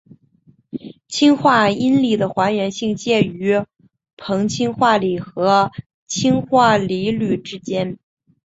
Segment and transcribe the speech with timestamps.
[1.07, 3.53] 氢化铟锂的还原性介于
[4.17, 5.71] 硼氢化锂和
[6.07, 7.99] 氢化铝锂之间。